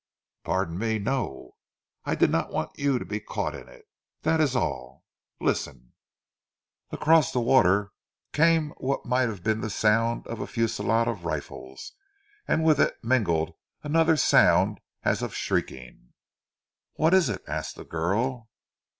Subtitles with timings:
[0.43, 1.57] "Pardon me, no!
[2.05, 3.87] I did not want you to be caught in it,
[4.23, 5.03] that is all!
[5.39, 5.93] Listen!"
[6.89, 7.91] Across the water
[8.33, 11.93] came what might have been the sound of a fusillade of rifles,
[12.47, 13.53] and with it mingled
[13.83, 16.13] another sound as of shrieking.
[16.93, 18.49] "What is it?" asked the girl.